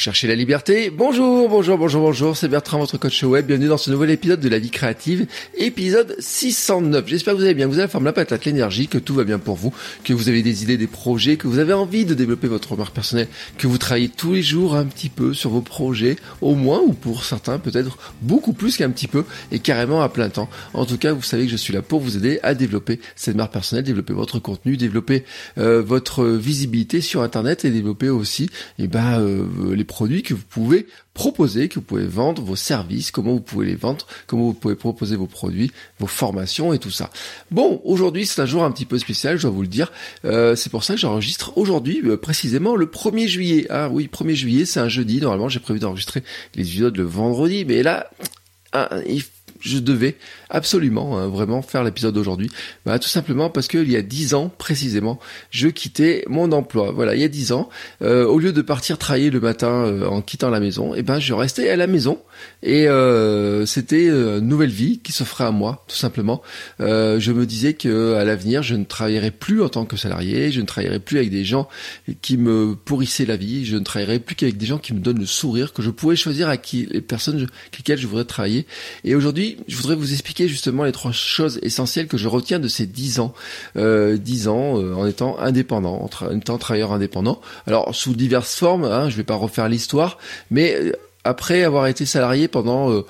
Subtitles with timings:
[0.00, 3.46] cherchez la liberté Bonjour, bonjour, bonjour, bonjour, c'est Bertrand, votre coach web.
[3.46, 5.26] Bienvenue dans ce nouvel épisode de La vie créative,
[5.58, 7.06] épisode 609.
[7.06, 9.38] J'espère que vous allez bien, vous avez la la patate, l'énergie, que tout va bien
[9.38, 12.48] pour vous, que vous avez des idées, des projets, que vous avez envie de développer
[12.48, 16.16] votre marque personnelle, que vous travaillez tous les jours un petit peu sur vos projets,
[16.40, 20.30] au moins, ou pour certains peut-être beaucoup plus qu'un petit peu, et carrément à plein
[20.30, 20.48] temps.
[20.72, 23.36] En tout cas, vous savez que je suis là pour vous aider à développer cette
[23.36, 25.24] marque personnelle, développer votre contenu, développer
[25.58, 29.44] euh, votre visibilité sur Internet et développer aussi, eh ben, euh,
[29.74, 33.66] les produits que vous pouvez proposer, que vous pouvez vendre, vos services, comment vous pouvez
[33.66, 37.10] les vendre, comment vous pouvez proposer vos produits, vos formations et tout ça.
[37.50, 39.90] Bon, aujourd'hui c'est un jour un petit peu spécial, je dois vous le dire.
[40.24, 43.66] Euh, c'est pour ça que j'enregistre aujourd'hui euh, précisément le 1er juillet.
[43.68, 45.20] Ah oui, 1er juillet, c'est un jeudi.
[45.20, 46.22] Normalement, j'ai prévu d'enregistrer
[46.54, 48.08] les épisodes le vendredi, mais là,
[49.08, 49.24] il
[49.60, 50.16] je devais
[50.48, 52.50] absolument hein, vraiment faire l'épisode d'aujourd'hui
[52.84, 55.18] bah, Tout simplement parce qu'il y a dix ans précisément,
[55.50, 56.92] je quittais mon emploi.
[56.92, 57.68] Voilà, il y a dix ans,
[58.02, 61.02] euh, au lieu de partir travailler le matin euh, en quittant la maison, et eh
[61.02, 62.18] ben je restais à la maison
[62.62, 66.42] et euh, c'était une nouvelle vie qui s'offrait à moi, tout simplement.
[66.78, 70.60] je me disais que à l'avenir, je ne travaillerai plus en tant que salarié, je
[70.60, 71.68] ne travaillerai plus avec des gens
[72.22, 75.20] qui me pourrissaient la vie, je ne travaillerai plus qu'avec des gens qui me donnent
[75.20, 78.66] le sourire, que je pouvais choisir à qui les personnes avec lesquelles je voudrais travailler.
[79.04, 82.68] Et aujourd'hui, je voudrais vous expliquer justement les trois choses essentielles que je retiens de
[82.68, 83.34] ces dix ans,
[83.76, 87.40] euh, dix ans euh, en étant indépendant, en étant travailleur indépendant.
[87.66, 90.18] Alors sous diverses formes, hein, je vais pas refaire l'histoire,
[90.50, 90.92] mais euh,
[91.24, 93.04] après avoir été salarié pendant euh,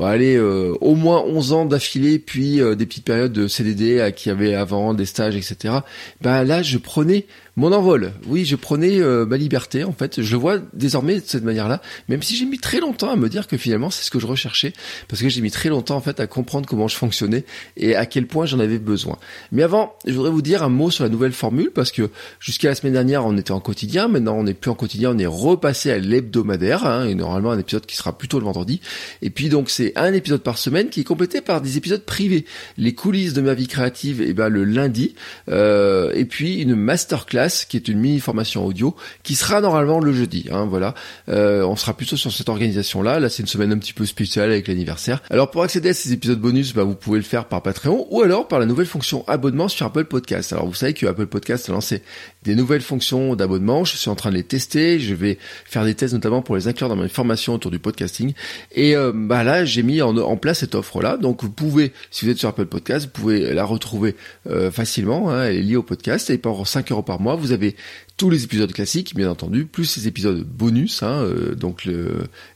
[0.00, 4.30] allez, euh, au moins 11 ans d'affilée, puis des petites périodes de CDD à qui
[4.30, 5.78] avait avant, des stages, etc.
[6.20, 7.26] Ben là, je prenais
[7.58, 8.12] mon envol.
[8.28, 10.22] Oui, je prenais euh, ma liberté en fait.
[10.22, 13.28] Je le vois désormais de cette manière-là, même si j'ai mis très longtemps à me
[13.28, 14.72] dire que finalement c'est ce que je recherchais,
[15.08, 17.44] parce que j'ai mis très longtemps en fait à comprendre comment je fonctionnais
[17.76, 19.18] et à quel point j'en avais besoin.
[19.50, 22.68] Mais avant, je voudrais vous dire un mot sur la nouvelle formule, parce que jusqu'à
[22.68, 25.26] la semaine dernière on était en quotidien, maintenant on n'est plus en quotidien, on est
[25.26, 28.80] repassé à l'hebdomadaire, hein, et normalement un épisode qui sera plutôt le vendredi.
[29.20, 32.44] Et puis donc c'est un épisode par semaine qui est complété par des épisodes privés,
[32.76, 35.16] les coulisses de ma vie créative, et eh ben le lundi,
[35.48, 40.12] euh, et puis une masterclass qui est une mini formation audio, qui sera normalement le
[40.12, 40.46] jeudi.
[40.50, 40.94] Hein, voilà,
[41.28, 43.20] euh, on sera plutôt sur cette organisation-là.
[43.20, 45.22] Là, c'est une semaine un petit peu spéciale avec l'anniversaire.
[45.30, 48.22] Alors pour accéder à ces épisodes bonus, bah, vous pouvez le faire par Patreon ou
[48.22, 50.52] alors par la nouvelle fonction abonnement sur Apple Podcast.
[50.52, 52.02] Alors vous savez que Apple Podcast a lancé
[52.44, 53.84] des nouvelles fonctions d'abonnement.
[53.84, 55.00] Je suis en train de les tester.
[55.00, 58.32] Je vais faire des tests notamment pour les inclure dans mes formations autour du podcasting.
[58.72, 61.16] Et euh, bah là, j'ai mis en, place cette offre-là.
[61.16, 64.14] Donc vous pouvez, si vous êtes sur Apple Podcast, vous pouvez la retrouver
[64.46, 65.30] euh, facilement.
[65.30, 67.76] Hein, elle est liée au podcast et pour 5 euros par mois, vous avez
[68.18, 71.88] tous les épisodes classiques, bien entendu, plus ces épisodes bonus, hein, euh, donc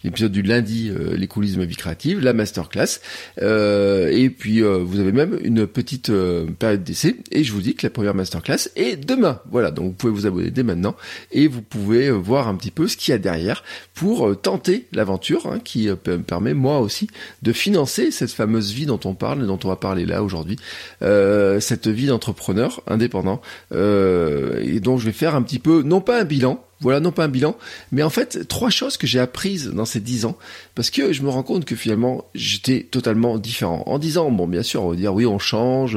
[0.02, 2.98] l'épisode du lundi, euh, les coulisses de ma vie créative, la masterclass,
[3.40, 6.10] euh, et puis vous avez même une petite
[6.58, 9.40] période d'essai, et je vous dis que la première masterclass est demain.
[9.52, 10.96] Voilà, donc vous pouvez vous abonner dès maintenant,
[11.30, 13.62] et vous pouvez voir un petit peu ce qu'il y a derrière
[13.94, 17.06] pour tenter l'aventure, hein, qui me permet moi aussi
[17.42, 20.56] de financer cette fameuse vie dont on parle, dont on va parler là aujourd'hui,
[21.00, 23.40] cette vie d'entrepreneur indépendant,
[23.70, 27.24] et dont je vais faire un petit peu, non pas un bilan, voilà, non pas
[27.24, 27.56] un bilan,
[27.92, 30.36] mais en fait, trois choses que j'ai apprises dans ces dix ans,
[30.74, 33.84] parce que je me rends compte que finalement, j'étais totalement différent.
[33.86, 35.96] En dix bon, bien sûr, on va dire, oui, on change,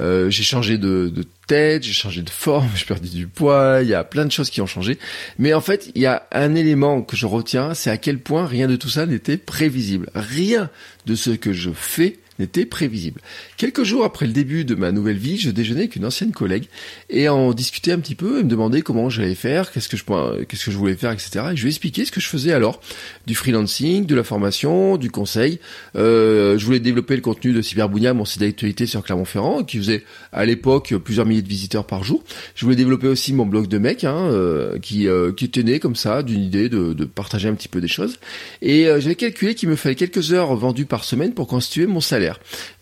[0.00, 3.94] euh, j'ai changé de tête, j'ai changé de forme, j'ai perdu du poids, il y
[3.94, 4.98] a plein de choses qui ont changé,
[5.38, 8.46] mais en fait, il y a un élément que je retiens, c'est à quel point
[8.46, 10.10] rien de tout ça n'était prévisible.
[10.14, 10.70] Rien
[11.06, 13.20] de ce que je fais n'était prévisible.
[13.56, 16.64] Quelques jours après le début de ma nouvelle vie, je déjeunais avec une ancienne collègue
[17.08, 20.76] et on discutait un petit peu, elle me demandait comment j'allais faire, qu'est-ce que je
[20.76, 21.46] voulais faire, etc.
[21.52, 22.80] Et je lui ai expliqué ce que je faisais alors,
[23.26, 25.60] du freelancing, de la formation, du conseil.
[25.96, 30.04] Euh, je voulais développer le contenu de Cyberbounia, mon site d'actualité sur Clermont-Ferrand, qui faisait
[30.32, 32.22] à l'époque plusieurs milliers de visiteurs par jour.
[32.54, 36.22] Je voulais développer aussi mon blog de mec, hein, euh, qui, euh, était comme ça,
[36.22, 38.18] d'une idée de, de, partager un petit peu des choses.
[38.62, 42.00] Et euh, j'avais calculé qu'il me fallait quelques heures vendues par semaine pour constituer mon
[42.00, 42.29] salaire.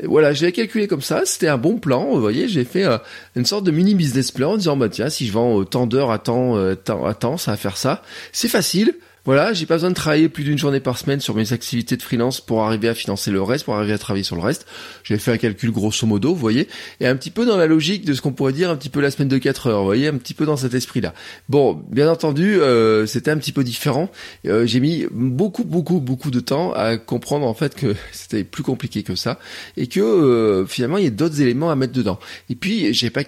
[0.02, 2.98] Voilà, j'ai calculé comme ça, c'était un bon plan, vous voyez, j'ai fait euh,
[3.36, 5.86] une sorte de mini business plan en disant bah tiens, si je vends euh, tant
[5.86, 6.74] d'heures à temps, euh,
[7.06, 8.02] à temps, ça va faire ça.
[8.32, 8.94] C'est facile,
[9.28, 12.02] Voilà, j'ai pas besoin de travailler plus d'une journée par semaine sur mes activités de
[12.02, 14.66] freelance pour arriver à financer le reste, pour arriver à travailler sur le reste.
[15.04, 16.66] J'ai fait un calcul grosso modo, vous voyez,
[17.00, 19.02] et un petit peu dans la logique de ce qu'on pourrait dire un petit peu
[19.02, 21.12] la semaine de 4 heures, vous voyez, un petit peu dans cet esprit-là.
[21.50, 24.10] Bon, bien entendu, euh, c'était un petit peu différent.
[24.46, 28.62] Euh, j'ai mis beaucoup, beaucoup, beaucoup de temps à comprendre en fait que c'était plus
[28.62, 29.38] compliqué que ça
[29.76, 32.18] et que euh, finalement il y a d'autres éléments à mettre dedans.
[32.48, 33.24] Et puis j'ai pas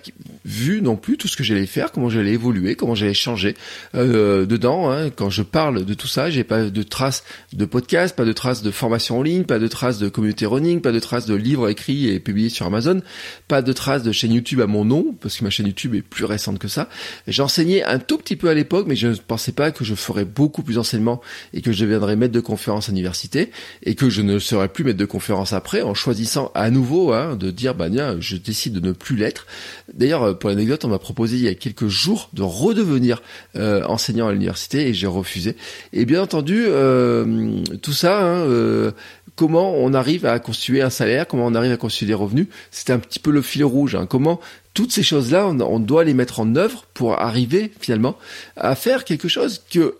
[0.46, 3.54] vu non plus tout ce que j'allais faire, comment j'allais évoluer, comment j'allais changer
[3.92, 4.90] dedans.
[4.90, 6.30] Hein, quand je parle de tout ça.
[6.30, 9.68] J'ai pas de traces de podcast, pas de traces de formation en ligne, pas de
[9.68, 13.00] traces de communauté running, pas de traces de livres écrits et publiés sur Amazon,
[13.48, 16.02] pas de traces de chaîne YouTube à mon nom, parce que ma chaîne YouTube est
[16.02, 16.88] plus récente que ça.
[17.26, 20.24] J'enseignais un tout petit peu à l'époque, mais je ne pensais pas que je ferais
[20.24, 21.20] beaucoup plus d'enseignement
[21.54, 23.50] et que je deviendrais maître de conférence à l'université
[23.82, 27.36] et que je ne serais plus maître de conférence après en choisissant à nouveau hein,
[27.36, 29.46] de dire bah bien je décide de ne plus l'être.
[29.92, 33.22] D'ailleurs pour l'anecdote on m'a proposé il y a quelques jours de redevenir
[33.56, 35.56] euh, enseignant à l'université et j'ai refusé
[35.92, 38.92] et bien entendu, euh, tout ça, hein, euh,
[39.36, 42.90] comment on arrive à constituer un salaire, comment on arrive à constituer des revenus, c'est
[42.90, 43.94] un petit peu le fil rouge.
[43.94, 44.06] Hein.
[44.08, 44.40] Comment
[44.72, 48.16] toutes ces choses-là, on, doit les mettre en œuvre pour arriver finalement
[48.56, 49.96] à faire quelque chose que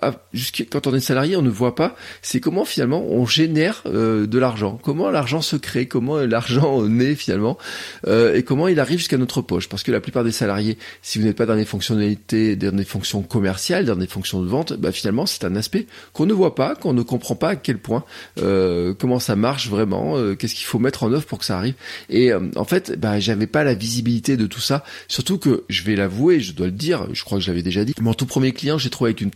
[0.71, 1.97] quand on est salarié, on ne voit pas.
[2.23, 7.17] C'est comment finalement on génère euh, de l'argent, comment l'argent se crée, comment l'argent naît
[7.17, 7.59] finalement,
[8.07, 9.69] euh, et comment il arrive jusqu'à notre poche.
[9.69, 12.85] Parce que la plupart des salariés, si vous n'êtes pas dans les fonctionnalités, dans des
[12.85, 16.55] fonctions commerciales, dans des fonctions de vente, bah, finalement c'est un aspect qu'on ne voit
[16.55, 18.05] pas, qu'on ne comprend pas à quel point,
[18.39, 21.75] euh, comment ça marche vraiment, qu'est-ce qu'il faut mettre en œuvre pour que ça arrive.
[22.09, 24.85] Et en fait, bah, j'avais pas la visibilité de tout ça.
[25.09, 27.95] Surtout que, je vais l'avouer, je dois le dire, je crois que j'avais déjà dit,
[28.01, 29.31] mon tout premier client, j'ai trouvé avec une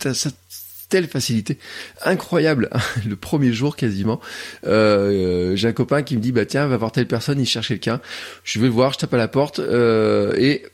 [0.89, 1.59] telle facilité
[2.05, 2.71] incroyable
[3.07, 4.21] le premier jour quasiment.
[4.67, 7.69] Euh, j'ai un copain qui me dit bah tiens va voir telle personne il cherche
[7.69, 8.01] quelqu'un.
[8.45, 10.67] Je vais le voir je tape à la porte euh, et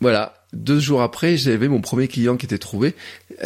[0.00, 2.94] voilà deux jours après, j'avais mon premier client qui était trouvé.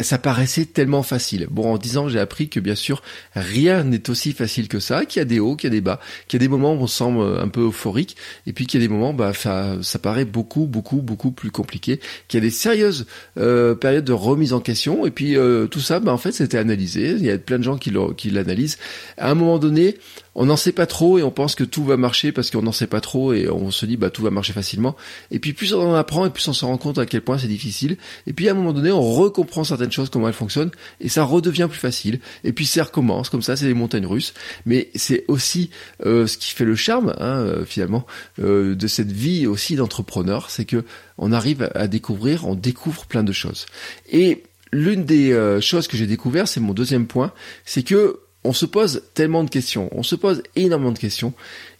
[0.01, 1.47] Ça paraissait tellement facile.
[1.49, 3.01] Bon, en disant, j'ai appris que bien sûr,
[3.33, 5.81] rien n'est aussi facile que ça, qu'il y a des hauts, qu'il y a des
[5.81, 8.81] bas, qu'il y a des moments où on semble un peu euphorique, et puis qu'il
[8.81, 12.43] y a des moments, bah, ça, ça paraît beaucoup, beaucoup, beaucoup plus compliqué, qu'il y
[12.43, 13.05] a des sérieuses
[13.37, 16.57] euh, périodes de remise en question, et puis euh, tout ça, bah, en fait, c'était
[16.57, 17.11] analysé.
[17.11, 18.77] Il y a plein de gens qui l'analysent.
[19.17, 19.97] À un moment donné,
[20.37, 22.71] on n'en sait pas trop et on pense que tout va marcher parce qu'on n'en
[22.71, 24.95] sait pas trop et on se dit bah tout va marcher facilement.
[25.31, 27.39] Et puis plus on en apprend et plus on se rend compte à quel point
[27.39, 27.97] c'est difficile.
[28.27, 30.69] Et puis à un moment donné, on recomprend certaines choses comment elles fonctionnent
[31.01, 32.19] et ça redevient plus facile.
[32.43, 34.35] Et puis ça recommence comme ça, c'est des montagnes russes.
[34.67, 35.71] Mais c'est aussi
[36.05, 38.05] euh, ce qui fait le charme hein, euh, finalement
[38.39, 40.85] euh, de cette vie aussi d'entrepreneur, c'est que
[41.17, 43.65] on arrive à découvrir, on découvre plein de choses.
[44.11, 47.31] Et l'une des choses que j'ai découvert, c'est mon deuxième point,
[47.65, 51.33] c'est que on se pose tellement de questions, on se pose énormément de questions,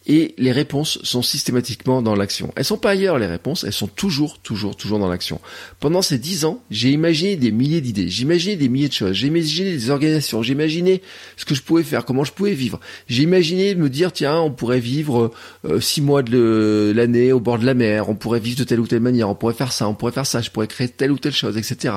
[0.05, 2.51] et les réponses sont systématiquement dans l'action.
[2.57, 5.39] Elles sont pas ailleurs les réponses, elles sont toujours, toujours, toujours dans l'action.
[5.79, 9.13] Pendant ces dix ans, j'ai imaginé des milliers d'idées, j'ai imaginé des milliers de choses,
[9.13, 11.01] j'ai imaginé des organisations, j'ai imaginé
[11.37, 12.81] ce que je pouvais faire, comment je pouvais vivre.
[13.07, 15.31] J'ai imaginé me dire tiens, on pourrait vivre
[15.63, 18.81] euh, six mois de l'année au bord de la mer, on pourrait vivre de telle
[18.81, 21.13] ou telle manière, on pourrait faire ça, on pourrait faire ça, je pourrais créer telle
[21.13, 21.95] ou telle chose, etc.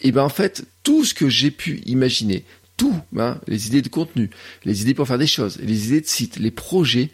[0.00, 2.44] Et ben en fait, tout ce que j'ai pu imaginer,
[2.78, 4.30] tout, hein, les idées de contenu,
[4.64, 7.10] les idées pour faire des choses, les idées de site, les projets.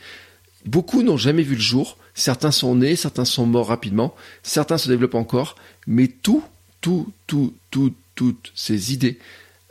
[0.64, 1.98] Beaucoup n'ont jamais vu le jour.
[2.14, 4.14] Certains sont nés, certains sont morts rapidement,
[4.44, 5.56] certains se développent encore,
[5.88, 6.44] mais tout,
[6.80, 9.18] tout, tout, tout, toutes ces idées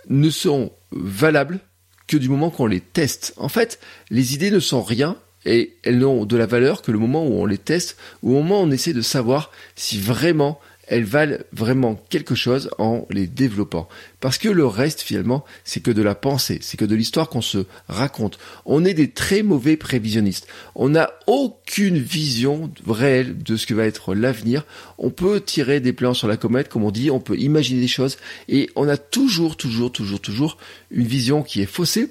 [0.09, 1.61] ne sont valables
[2.07, 3.33] que du moment qu'on les teste.
[3.37, 3.79] En fait,
[4.09, 7.33] les idées ne sont rien et elles n'ont de la valeur que le moment où
[7.33, 11.95] on les teste, au moment où on essaie de savoir si vraiment elles valent vraiment
[12.09, 13.87] quelque chose en les développant.
[14.19, 17.41] Parce que le reste, finalement, c'est que de la pensée, c'est que de l'histoire qu'on
[17.41, 18.37] se raconte.
[18.65, 20.47] On est des très mauvais prévisionnistes.
[20.75, 24.65] On n'a aucune vision réelle de ce que va être l'avenir.
[24.97, 27.87] On peut tirer des plans sur la comète, comme on dit, on peut imaginer des
[27.87, 30.57] choses, et on a toujours, toujours, toujours, toujours
[30.91, 32.09] une vision qui est faussée.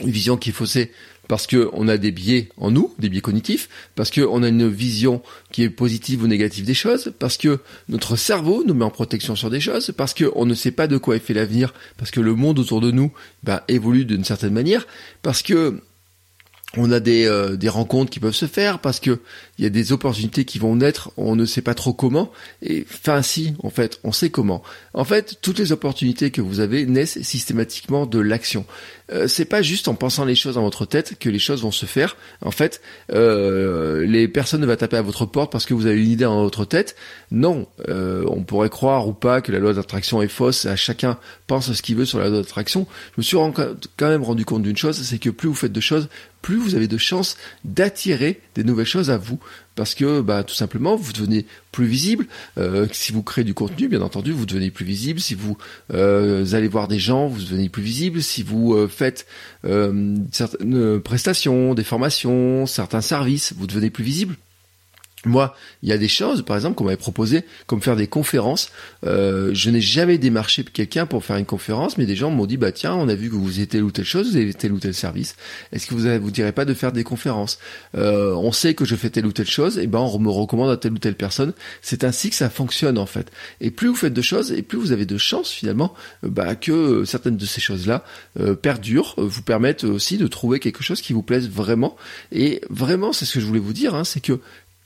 [0.00, 0.90] Une vision qui est faussée
[1.28, 5.22] parce qu'on a des biais en nous, des biais cognitifs, parce qu'on a une vision
[5.50, 9.36] qui est positive ou négative des choses, parce que notre cerveau nous met en protection
[9.36, 12.20] sur des choses, parce qu'on ne sait pas de quoi est fait l'avenir, parce que
[12.20, 13.12] le monde autour de nous
[13.44, 14.86] bah, évolue d'une certaine manière,
[15.22, 15.80] parce que
[16.76, 19.20] on a des, euh, des rencontres qui peuvent se faire parce que
[19.58, 22.32] il y a des opportunités qui vont naître, on ne sait pas trop comment.
[22.62, 24.62] Et enfin si, en fait, on sait comment.
[24.94, 28.64] En fait, toutes les opportunités que vous avez naissent systématiquement de l'action.
[29.12, 31.70] Euh, c'est pas juste en pensant les choses dans votre tête que les choses vont
[31.70, 32.16] se faire.
[32.40, 32.80] En fait,
[33.12, 36.24] euh, les personnes ne vont taper à votre porte parce que vous avez une idée
[36.24, 36.96] dans votre tête.
[37.30, 40.66] Non, euh, on pourrait croire ou pas que la loi d'attraction est fausse.
[40.66, 42.86] À chacun pense ce qu'il veut sur la loi d'attraction.
[43.16, 45.80] Je me suis quand même rendu compte d'une chose, c'est que plus vous faites de
[45.80, 46.08] choses,
[46.40, 49.38] plus vous avez de chances d'attirer des nouvelles choses à vous
[49.74, 52.26] parce que bah, tout simplement vous devenez plus visible.
[52.58, 55.20] Euh, si vous créez du contenu, bien entendu, vous devenez plus visible.
[55.20, 55.56] Si vous
[55.92, 58.22] euh, allez voir des gens, vous devenez plus visible.
[58.22, 59.26] Si vous euh, faites
[60.32, 64.36] certaines prestations, des formations, certains services, vous devenez plus visible.
[65.24, 68.70] Moi, il y a des choses, par exemple, qu'on m'avait proposé, comme faire des conférences.
[69.06, 72.56] Euh, je n'ai jamais démarché quelqu'un pour faire une conférence, mais des gens m'ont dit,
[72.56, 74.72] bah tiens, on a vu que vous étiez telle ou telle chose, vous avez tel
[74.72, 75.36] ou tel service.
[75.72, 77.58] Est-ce que vous ne vous direz pas de faire des conférences?
[77.96, 80.70] Euh, On sait que je fais telle ou telle chose, et ben on me recommande
[80.70, 81.52] à telle ou telle personne.
[81.82, 83.30] C'est ainsi que ça fonctionne en fait.
[83.60, 86.56] Et plus vous faites de choses, et plus vous avez de chances finalement euh, bah,
[86.56, 88.04] que certaines de ces choses-là
[88.60, 91.96] perdurent, vous permettent aussi de trouver quelque chose qui vous plaise vraiment.
[92.32, 94.40] Et vraiment, c'est ce que je voulais vous dire, hein, c'est que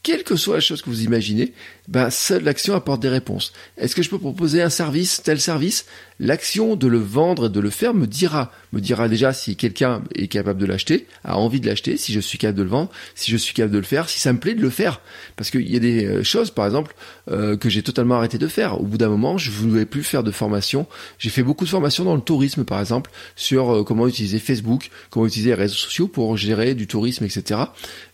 [0.07, 1.53] quelle que soit la chose que vous imaginez,
[1.89, 3.53] ben seule l'action apporte des réponses.
[3.77, 5.87] Est-ce que je peux proposer un service, tel service?
[6.19, 10.03] L'action de le vendre et de le faire me dira, me dira déjà si quelqu'un
[10.15, 12.91] est capable de l'acheter, a envie de l'acheter, si je suis capable de le vendre,
[13.15, 15.03] si je suis capable de le faire, si ça me plaît de le faire.
[15.37, 16.95] Parce qu'il y a des euh, choses, par exemple,
[17.31, 18.81] euh, que j'ai totalement arrêté de faire.
[18.81, 20.87] Au bout d'un moment, je ne voulais plus faire de formation.
[21.19, 24.89] J'ai fait beaucoup de formations dans le tourisme, par exemple, sur euh, comment utiliser Facebook,
[25.11, 27.61] comment utiliser les réseaux sociaux pour gérer du tourisme, etc.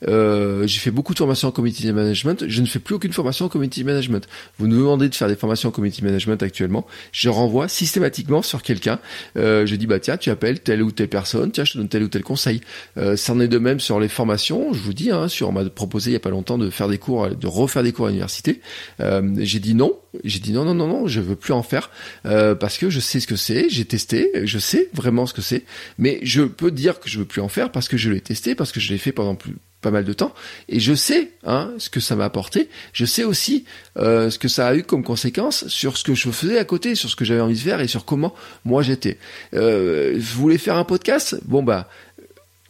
[0.02, 2.48] j'ai fait beaucoup de formations en community management.
[2.48, 4.28] Je ne fais plus aucune formation en community management.
[4.58, 6.86] Vous nous demandez de faire des formations en community management actuellement.
[7.12, 8.98] Je renvoie systématiquement sur quelqu'un.
[9.36, 11.50] Euh, je dis bah tiens, tu appelles telle ou telle personne.
[11.52, 12.60] Tiens, je te donne tel ou tel conseil.
[12.96, 14.72] Euh, est de même sur les formations.
[14.72, 16.88] Je vous dis, hein, sur on m'a proposé il y a pas longtemps de faire
[16.88, 18.60] des cours, de refaire des cours à l'université.
[19.00, 19.98] Euh, j'ai dit non.
[20.24, 21.90] J'ai dit non, non, non, non, je veux plus en faire
[22.26, 23.68] euh, parce que je sais ce que c'est.
[23.70, 25.64] J'ai testé, je sais vraiment ce que c'est.
[25.98, 28.54] Mais je peux dire que je veux plus en faire parce que je l'ai testé,
[28.54, 30.32] parce que je l'ai fait pendant plus pas mal de temps
[30.68, 32.70] et je sais hein, ce que ça m'a apporté.
[32.92, 33.64] Je sais aussi
[33.98, 36.94] euh, ce que ça a eu comme conséquence sur ce que je faisais à côté,
[36.94, 38.34] sur ce que j'avais envie de faire et sur comment
[38.64, 39.18] moi j'étais.
[39.54, 41.38] Euh, je voulais faire un podcast?
[41.44, 41.88] Bon bah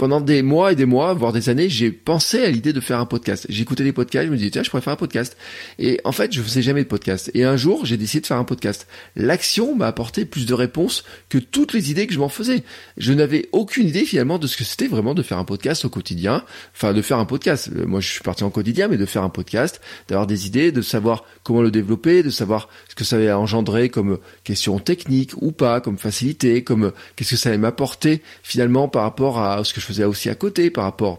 [0.02, 2.98] pendant des mois et des mois, voire des années, j'ai pensé à l'idée de faire
[2.98, 3.46] un podcast.
[3.48, 5.36] J'écoutais des podcasts, je me disais, tiens, je pourrais faire un podcast.
[5.78, 7.30] Et en fait, je faisais jamais de podcast.
[7.34, 8.88] Et un jour, j'ai décidé de faire un podcast.
[9.14, 12.64] L'action m'a apporté plus de réponses que toutes les idées que je m'en faisais.
[12.96, 15.88] Je n'avais aucune idée finalement de ce que c'était vraiment de faire un podcast au
[15.88, 16.42] quotidien.
[16.74, 17.70] Enfin, de faire un podcast.
[17.72, 20.72] Euh, moi, je suis parti en quotidien, mais de faire un podcast, d'avoir des idées,
[20.72, 25.40] de savoir comment le développer, de savoir ce que ça allait engendrer comme question technique
[25.40, 29.72] ou pas, comme facilité, comme qu'est-ce que ça allait m'apporter finalement par rapport à ce
[29.72, 31.18] que je faisais aussi à côté par rapport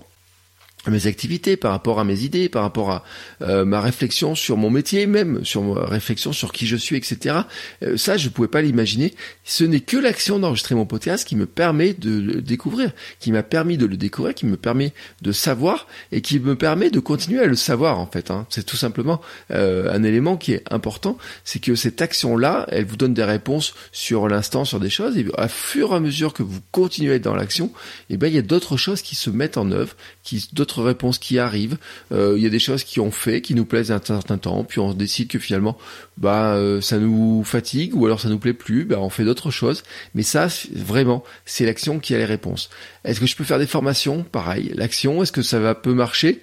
[0.91, 3.03] mes activités, par rapport à mes idées, par rapport à
[3.41, 7.37] euh, ma réflexion sur mon métier, même sur ma réflexion sur qui je suis, etc.
[7.83, 9.13] Euh, ça, je ne pouvais pas l'imaginer.
[9.43, 13.43] Ce n'est que l'action d'enregistrer mon podcast qui me permet de le découvrir, qui m'a
[13.43, 17.39] permis de le découvrir, qui me permet de savoir et qui me permet de continuer
[17.39, 18.31] à le savoir en fait.
[18.31, 18.45] Hein.
[18.49, 19.21] C'est tout simplement
[19.51, 23.73] euh, un élément qui est important, c'est que cette action-là, elle vous donne des réponses
[23.91, 27.35] sur l'instant, sur des choses, et à fur et à mesure que vous continuez dans
[27.35, 27.67] l'action,
[28.09, 30.72] et eh ben il y a d'autres choses qui se mettent en œuvre, qui d'autres
[30.81, 31.77] réponses qui arrivent.
[32.11, 34.63] Euh, il y a des choses qui ont fait, qui nous plaisent un certain temps,
[34.63, 35.77] puis on décide que finalement,
[36.17, 39.51] bah, euh, ça nous fatigue ou alors ça nous plaît plus, bah, on fait d'autres
[39.51, 39.83] choses.
[40.15, 42.69] Mais ça, vraiment, c'est l'action qui a les réponses.
[43.03, 44.23] Est-ce que je peux faire des formations?
[44.23, 46.41] Pareil, l'action, est-ce que ça va peut marcher?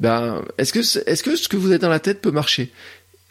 [0.00, 2.70] Ben, est-ce que est-ce que ce que vous êtes dans la tête peut marcher?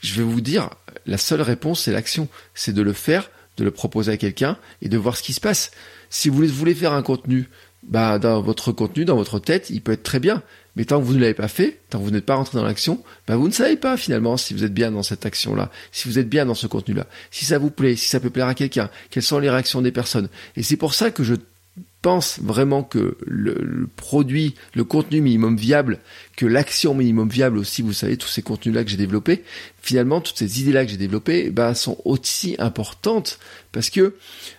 [0.01, 0.69] Je vais vous dire,
[1.05, 4.89] la seule réponse, c'est l'action, c'est de le faire, de le proposer à quelqu'un et
[4.89, 5.71] de voir ce qui se passe.
[6.09, 7.49] Si vous voulez faire un contenu,
[7.87, 10.41] bah, dans votre contenu, dans votre tête, il peut être très bien.
[10.75, 12.63] Mais tant que vous ne l'avez pas fait, tant que vous n'êtes pas rentré dans
[12.65, 16.09] l'action, bah vous ne savez pas finalement si vous êtes bien dans cette action-là, si
[16.09, 18.55] vous êtes bien dans ce contenu-là, si ça vous plaît, si ça peut plaire à
[18.55, 20.27] quelqu'un, quelles sont les réactions des personnes.
[20.57, 21.35] Et c'est pour ça que je
[22.01, 25.99] pense vraiment que le, produit, le contenu minimum viable,
[26.35, 29.43] que l'action minimum viable aussi, vous savez, tous ces contenus-là que j'ai développés,
[29.85, 33.37] finalement, toutes ces idées-là que j'ai développées, bah, sont aussi importantes
[33.71, 34.15] parce que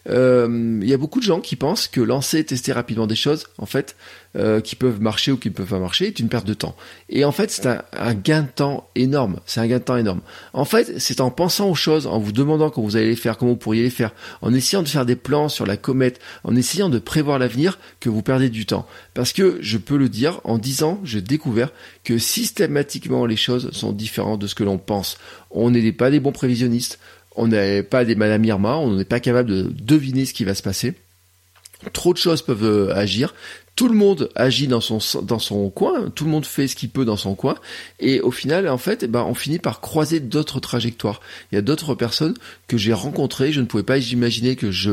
[0.08, 3.48] euh, il y a beaucoup de gens qui pensent que lancer tester rapidement des choses,
[3.58, 3.96] en fait,
[4.36, 6.76] euh, qui peuvent marcher ou qui ne peuvent pas marcher, est une perte de temps.
[7.08, 9.40] Et en fait, c'est un, un, gain de temps énorme.
[9.46, 10.20] C'est un gain de temps énorme.
[10.52, 13.36] En fait, c'est en pensant aux choses, en vous demandant comment vous allez les faire,
[13.36, 16.54] comment vous pourriez les faire, en essayant de faire des plans sur la comète, en
[16.54, 18.86] essayant de prévoir l'avenir, que vous perdez du temps.
[19.16, 21.70] Parce que, je peux le dire, en 10 ans, j'ai découvert
[22.04, 25.16] que systématiquement les choses sont différentes de ce que l'on pense.
[25.50, 26.98] On n'est pas des bons prévisionnistes,
[27.34, 30.54] on n'est pas des Madame Irma, on n'est pas capable de deviner ce qui va
[30.54, 30.92] se passer.
[31.94, 33.32] Trop de choses peuvent euh, agir
[33.76, 37.18] tout le monde agit dans son coin, tout le monde fait ce qu'il peut dans
[37.18, 37.56] son coin,
[38.00, 41.20] et au final, en fait, eh ben, on finit par croiser d'autres trajectoires.
[41.52, 42.34] Il y a d'autres personnes
[42.68, 44.92] que j'ai rencontrées, je ne pouvais pas imaginer que je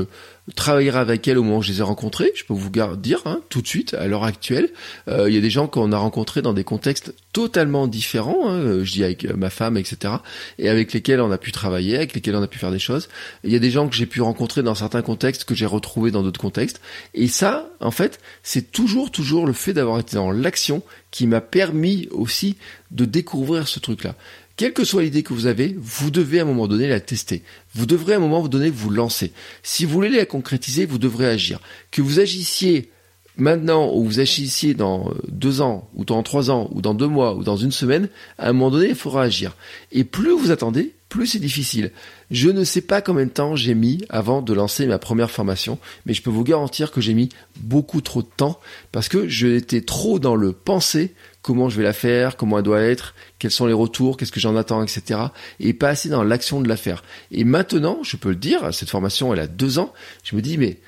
[0.56, 2.32] travaillerai avec elles au moment où je les ai rencontrées.
[2.36, 4.70] Je peux vous dire hein, tout de suite, à l'heure actuelle,
[5.08, 8.50] euh, il y a des gens qu'on a rencontrés dans des contextes totalement différents.
[8.50, 10.16] Hein, je dis avec ma femme, etc.,
[10.60, 13.08] et avec lesquels on a pu travailler, avec lesquels on a pu faire des choses.
[13.44, 16.12] Il y a des gens que j'ai pu rencontrer dans certains contextes que j'ai retrouvés
[16.12, 16.82] dans d'autres contextes.
[17.14, 21.42] Et ça, en fait, c'est toujours, toujours le fait d'avoir été dans l'action qui m'a
[21.42, 22.58] permis aussi
[22.92, 24.16] de découvrir ce truc-là.
[24.56, 27.42] Quelle que soit l'idée que vous avez, vous devez à un moment donné la tester.
[27.74, 29.32] Vous devrez à un moment donné vous lancer.
[29.64, 31.60] Si vous voulez la concrétiser, vous devrez agir.
[31.90, 32.92] Que vous agissiez
[33.38, 37.08] maintenant ou vous agissiez dans euh, deux ans, ou dans trois ans, ou dans deux
[37.08, 39.56] mois, ou dans une semaine, à un moment donné, il faudra agir.
[39.92, 41.92] Et plus vous attendez, plus c'est difficile.
[42.32, 45.78] Je ne sais pas combien de temps j'ai mis avant de lancer ma première formation,
[46.06, 47.30] mais je peux vous garantir que j'ai mis
[47.60, 48.60] beaucoup trop de temps
[48.92, 51.14] parce que j'étais trop dans le penser
[51.44, 54.40] comment je vais la faire, comment elle doit être, quels sont les retours, qu'est-ce que
[54.40, 55.20] j'en attends, etc.
[55.60, 57.04] Et pas assez dans l'action de la faire.
[57.30, 60.58] Et maintenant, je peux le dire, cette formation, elle a deux ans, je me dis,
[60.58, 60.80] mais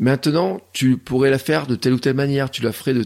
[0.00, 3.04] maintenant, tu pourrais la faire de telle ou telle manière, tu la ferais de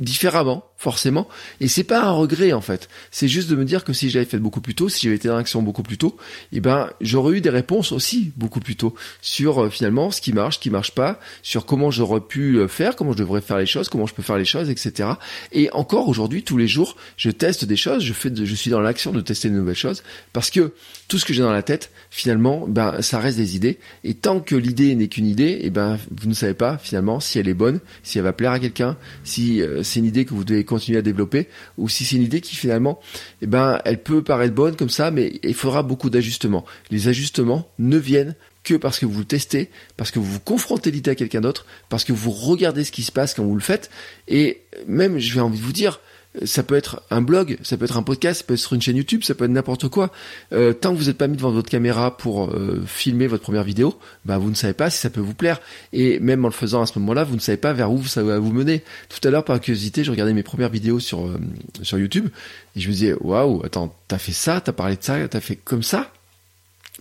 [0.00, 1.26] différemment, forcément.
[1.60, 2.88] Et c'est pas un regret en fait.
[3.10, 5.28] C'est juste de me dire que si j'avais fait beaucoup plus tôt, si j'avais été
[5.28, 6.16] dans l'action beaucoup plus tôt,
[6.52, 10.34] eh ben j'aurais eu des réponses aussi beaucoup plus tôt sur euh, finalement ce qui
[10.34, 13.56] marche, ce qui marche pas, sur comment j'aurais pu euh, faire, comment je devrais faire
[13.58, 15.08] les choses, comment je peux faire les choses, etc.
[15.52, 18.80] Et encore aujourd'hui, tous les jours, je teste des choses, je fais, je suis dans
[18.80, 20.02] l'action de tester de nouvelles choses
[20.34, 20.74] parce que
[21.08, 23.78] tout ce que j'ai dans la tête, finalement, ben ça reste des idées.
[24.04, 27.38] Et tant que l'idée n'est qu'une idée, eh ben vous ne savez pas finalement si
[27.38, 30.34] elle est bonne, si elle va plaire à quelqu'un, si euh, c'est une idée que
[30.34, 30.64] vous devez
[30.96, 33.00] à développer, ou si c'est une idée qui finalement,
[33.42, 36.64] eh ben, elle peut paraître bonne comme ça, mais il faudra beaucoup d'ajustements.
[36.90, 41.10] Les ajustements ne viennent que parce que vous testez, parce que vous vous confrontez l'idée
[41.10, 43.90] à quelqu'un d'autre, parce que vous regardez ce qui se passe quand vous le faites,
[44.26, 46.00] et même, je vais envie de vous dire,
[46.42, 48.96] ça peut être un blog, ça peut être un podcast, ça peut être une chaîne
[48.96, 50.10] YouTube, ça peut être n'importe quoi.
[50.52, 53.62] Euh, tant que vous n'êtes pas mis devant votre caméra pour euh, filmer votre première
[53.62, 55.60] vidéo, bah vous ne savez pas si ça peut vous plaire.
[55.92, 58.22] Et même en le faisant à ce moment-là, vous ne savez pas vers où ça
[58.22, 58.82] va vous mener.
[59.08, 61.38] Tout à l'heure, par curiosité, je regardais mes premières vidéos sur euh,
[61.82, 62.28] sur YouTube
[62.76, 65.56] et je me disais waouh, attends, t'as fait ça, t'as parlé de ça, t'as fait
[65.56, 66.13] comme ça?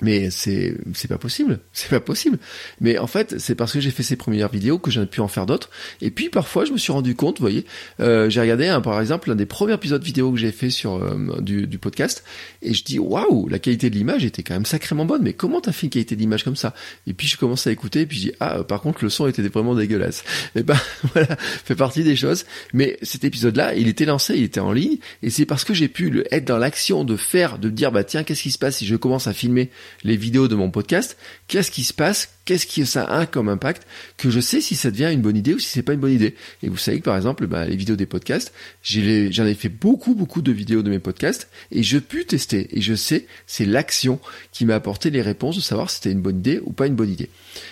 [0.01, 2.39] Mais c'est c'est pas possible, c'est pas possible.
[2.81, 5.21] Mais en fait, c'est parce que j'ai fait ces premières vidéos que j'en ai pu
[5.21, 5.69] en faire d'autres.
[6.01, 7.65] Et puis parfois, je me suis rendu compte, vous voyez,
[7.99, 10.95] euh, j'ai regardé un, par exemple l'un des premiers épisodes vidéo que j'ai fait sur
[10.95, 12.23] euh, du, du, podcast,
[12.63, 15.21] et je dis waouh, la qualité de l'image était quand même sacrément bonne.
[15.21, 16.73] Mais comment t'as fait une qualité d'image comme ça?
[17.05, 19.27] Et puis je commence à écouter, et puis je dis ah, par contre le son
[19.27, 20.23] était vraiment dégueulasse.
[20.55, 20.77] Et ben
[21.13, 22.45] voilà, fait partie des choses.
[22.73, 25.87] Mais cet épisode-là, il était lancé, il était en ligne, et c'est parce que j'ai
[25.87, 28.87] pu être dans l'action de faire, de dire bah tiens, qu'est-ce qui se passe si
[28.87, 29.69] je commence à filmer?
[30.03, 33.87] Les vidéos de mon podcast, qu'est-ce qui se passe, qu'est-ce que ça a comme impact,
[34.17, 36.11] que je sais si ça devient une bonne idée ou si c'est pas une bonne
[36.11, 36.35] idée.
[36.61, 40.15] Et vous savez que par exemple, bah, les vidéos des podcasts, j'en ai fait beaucoup,
[40.15, 42.67] beaucoup de vidéos de mes podcasts et je pu tester.
[42.77, 44.19] Et je sais, c'est l'action
[44.51, 46.95] qui m'a apporté les réponses de savoir si c'était une bonne idée ou pas une
[46.95, 47.29] bonne idée.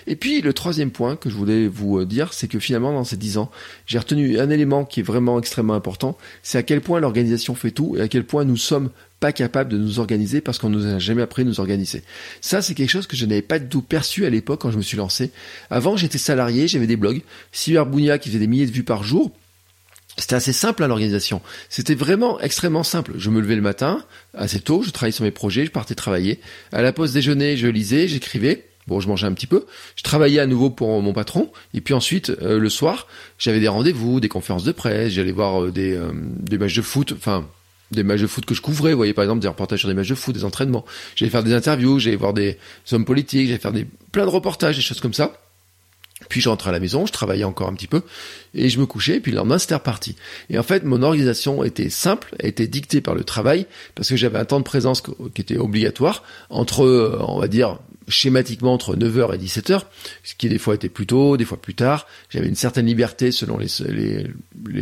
[0.07, 3.03] Et puis le troisième point que je voulais vous euh, dire, c'est que finalement dans
[3.03, 3.51] ces dix ans,
[3.85, 7.71] j'ai retenu un élément qui est vraiment extrêmement important, c'est à quel point l'organisation fait
[7.71, 8.89] tout et à quel point nous sommes
[9.21, 12.01] pas capable de nous organiser parce qu'on nous a jamais appris à nous organiser.
[12.41, 14.77] Ça, c'est quelque chose que je n'avais pas du tout perçu à l'époque quand je
[14.77, 15.31] me suis lancé.
[15.69, 17.21] Avant, j'étais salarié, j'avais des blogs.
[17.51, 19.31] Cyberbounia qui faisait des milliers de vues par jour.
[20.17, 21.41] C'était assez simple hein, l'organisation.
[21.69, 23.13] C'était vraiment extrêmement simple.
[23.17, 26.39] Je me levais le matin, assez tôt, je travaillais sur mes projets, je partais travailler.
[26.71, 28.67] À la pause déjeuner, je lisais, j'écrivais.
[28.87, 29.65] Bon, je mangeais un petit peu.
[29.95, 31.51] Je travaillais à nouveau pour mon patron.
[31.73, 35.63] Et puis ensuite, euh, le soir, j'avais des rendez-vous, des conférences de presse, j'allais voir
[35.63, 37.13] euh, euh, des matchs de foot.
[37.15, 37.47] Enfin,
[37.91, 39.95] des matchs de foot que je couvrais, vous voyez par exemple des reportages sur des
[39.95, 40.85] matchs de foot, des entraînements.
[41.15, 42.57] J'allais faire des interviews, j'allais voir des
[42.91, 45.33] hommes politiques, j'allais faire des plein de reportages, des choses comme ça.
[46.29, 48.03] Puis je rentrais à la maison, je travaillais encore un petit peu,
[48.53, 50.15] et je me couchais, et puis le lendemain c'était reparti.
[50.49, 54.37] Et en fait, mon organisation était simple, était dictée par le travail, parce que j'avais
[54.37, 57.79] un temps de présence qui était obligatoire, entre, on va dire,
[58.11, 59.81] schématiquement entre 9h et 17h,
[60.23, 62.07] ce qui des fois était plus tôt, des fois plus tard.
[62.29, 63.67] J'avais une certaine liberté selon les,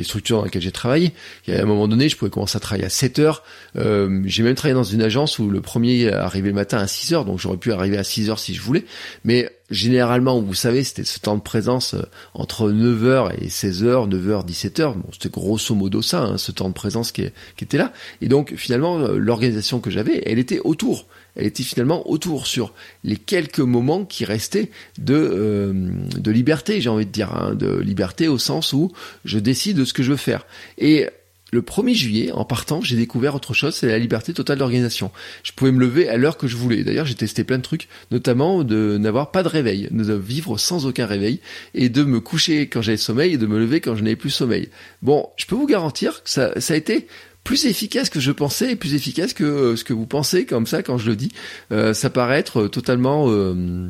[0.03, 1.13] structures dans lesquelles j'ai travaillé.
[1.47, 3.39] A un moment donné, je pouvais commencer à travailler à 7h.
[3.77, 7.25] Euh, j'ai même travaillé dans une agence où le premier arrivait le matin à 6h,
[7.25, 8.85] donc j'aurais pu arriver à 6h si je voulais.
[9.23, 12.03] Mais généralement, vous savez, c'était ce temps de présence euh,
[12.33, 14.93] entre 9h et 16h, 9h, 17h.
[14.93, 17.29] Bon, c'était grosso modo ça, hein, ce temps de présence qui,
[17.59, 17.93] était là.
[18.21, 21.05] Et donc, finalement, euh, l'organisation que j'avais, elle était autour
[21.35, 27.05] elle était finalement autour sur les quelques moments qui restaient de, euh, liberté, j'ai envie
[27.05, 28.91] de dire, hein, de liberté au sens où
[29.23, 30.45] je décide de ce que je veux faire.
[30.77, 31.07] Et
[31.51, 35.11] le 1er juillet, en partant, j'ai découvert autre chose, c'est la liberté totale d'organisation.
[35.43, 36.83] Je pouvais me lever à l'heure que je voulais.
[36.83, 40.85] D'ailleurs, j'ai testé plein de trucs, notamment de n'avoir pas de réveil, de vivre sans
[40.85, 41.39] aucun réveil,
[41.73, 44.29] et de me coucher quand j'avais sommeil et de me lever quand je n'avais plus
[44.29, 44.69] sommeil.
[45.01, 47.07] Bon, je peux vous garantir que ça, a été
[47.43, 50.67] plus efficace que je pensais et plus efficace que euh, ce que vous pensez comme
[50.67, 51.31] ça quand je le dis.
[51.71, 53.89] Euh, ça paraît être totalement euh,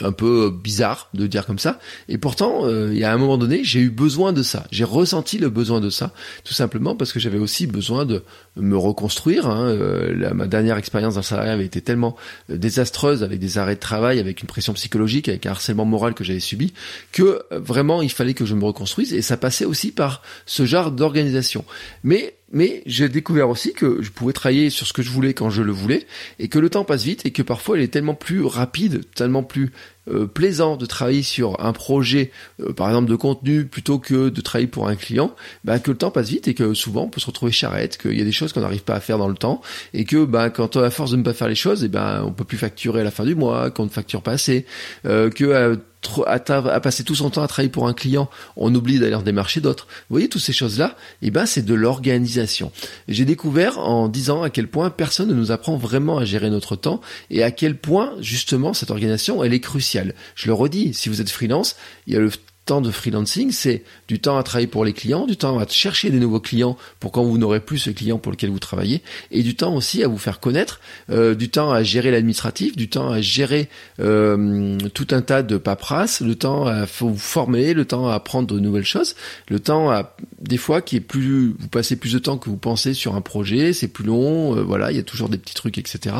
[0.00, 1.78] un peu bizarre de dire comme ça.
[2.08, 4.66] Et pourtant, euh, il y a un moment donné, j'ai eu besoin de ça.
[4.70, 6.12] J'ai ressenti le besoin de ça,
[6.44, 8.22] tout simplement parce que j'avais aussi besoin de
[8.56, 9.46] me reconstruire.
[9.46, 9.68] Hein.
[9.68, 12.16] Euh, ma dernière expérience dans le salariat avait été tellement
[12.50, 16.14] euh, désastreuse, avec des arrêts de travail, avec une pression psychologique, avec un harcèlement moral
[16.14, 16.72] que j'avais subi,
[17.12, 19.14] que vraiment il fallait que je me reconstruise.
[19.14, 21.64] Et ça passait aussi par ce genre d'organisation.
[22.04, 25.50] Mais mais j'ai découvert aussi que je pouvais travailler sur ce que je voulais quand
[25.50, 26.06] je le voulais,
[26.38, 29.42] et que le temps passe vite, et que parfois il est tellement plus rapide, tellement
[29.42, 29.72] plus
[30.08, 32.30] euh, plaisant de travailler sur un projet,
[32.60, 35.96] euh, par exemple de contenu, plutôt que de travailler pour un client, bah, que le
[35.96, 38.32] temps passe vite et que souvent on peut se retrouver charrette, qu'il y a des
[38.32, 39.60] choses qu'on n'arrive pas à faire dans le temps,
[39.92, 42.32] et que bah, quand à force de ne pas faire les choses, et ben on
[42.32, 44.66] peut plus facturer à la fin du mois, qu'on ne facture pas assez,
[45.06, 45.78] euh, que
[46.26, 49.60] à, passer tout son temps à travailler pour un client, on oublie d'aller en démarcher
[49.60, 49.86] d'autres.
[50.08, 52.72] Vous voyez, toutes ces choses-là, eh ben, c'est de l'organisation.
[53.08, 56.76] J'ai découvert en disant à quel point personne ne nous apprend vraiment à gérer notre
[56.76, 60.14] temps et à quel point, justement, cette organisation, elle est cruciale.
[60.34, 62.30] Je le redis, si vous êtes freelance, il y a le
[62.66, 66.10] temps de freelancing, c'est du temps à travailler pour les clients, du temps à chercher
[66.10, 69.44] des nouveaux clients pour quand vous n'aurez plus ce client pour lequel vous travaillez, et
[69.44, 73.10] du temps aussi à vous faire connaître, euh, du temps à gérer l'administratif, du temps
[73.10, 73.68] à gérer
[74.00, 78.48] euh, tout un tas de paperasse, le temps à vous former, le temps à apprendre
[78.52, 79.14] de nouvelles choses,
[79.48, 82.56] le temps à des fois qui est plus, vous passez plus de temps que vous
[82.56, 85.54] pensez sur un projet, c'est plus long, euh, voilà, il y a toujours des petits
[85.54, 86.16] trucs, etc.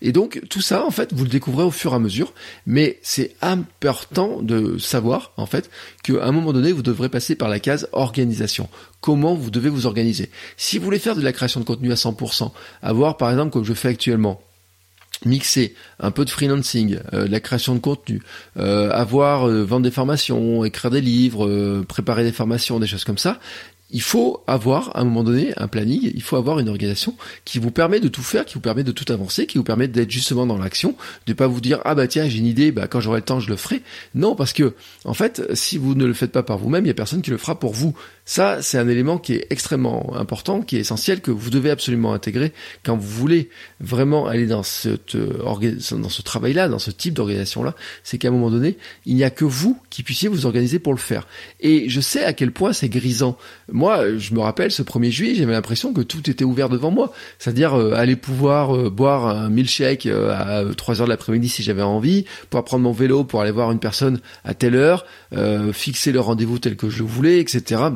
[0.00, 2.34] Et donc tout ça, en fait, vous le découvrez au fur et à mesure,
[2.66, 5.70] mais c'est important de savoir, en fait,
[6.02, 8.68] qu'à un moment donné, vous devrez passer par la case organisation.
[9.00, 10.30] Comment vous devez vous organiser?
[10.56, 13.64] Si vous voulez faire de la création de contenu à 100%, avoir par exemple comme
[13.64, 14.40] je fais actuellement,
[15.24, 18.22] mixer un peu de freelancing, euh, de la création de contenu,
[18.56, 23.40] euh, avoir vendre des formations, écrire des livres, préparer des formations, des choses comme ça,
[23.90, 27.58] il faut avoir à un moment donné un planning, il faut avoir une organisation qui
[27.58, 30.10] vous permet de tout faire, qui vous permet de tout avancer, qui vous permet d'être
[30.10, 30.94] justement dans l'action,
[31.26, 33.40] de pas vous dire ah bah tiens j'ai une idée, bah quand j'aurai le temps
[33.40, 33.82] je le ferai.
[34.14, 34.74] Non parce que
[35.04, 37.30] en fait si vous ne le faites pas par vous-même, il y a personne qui
[37.30, 37.94] le fera pour vous.
[38.28, 42.12] Ça c'est un élément qui est extrêmement important, qui est essentiel que vous devez absolument
[42.12, 42.52] intégrer
[42.84, 43.48] quand vous voulez
[43.80, 48.50] vraiment aller dans cette dans ce travail-là, dans ce type d'organisation-là, c'est qu'à un moment
[48.50, 51.26] donné il n'y a que vous qui puissiez vous organiser pour le faire.
[51.60, 53.38] Et je sais à quel point c'est grisant
[53.70, 57.12] moi, je me rappelle ce 1er juillet, j'avais l'impression que tout était ouvert devant moi.
[57.38, 61.62] C'est-à-dire euh, aller pouvoir euh, boire un milkshake euh, à 3 heures de l'après-midi si
[61.62, 65.06] j'avais envie, pouvoir prendre mon vélo pour aller voir une personne à telle heure,
[65.72, 67.90] fixer le rendez-vous tel que je voulais, etc